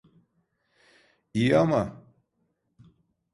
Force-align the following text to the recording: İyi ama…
İyi 1.33 1.57
ama… 1.57 2.03